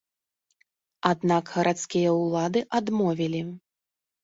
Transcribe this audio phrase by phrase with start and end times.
[1.11, 3.45] Аднак гарадскія ўлады адмовілі.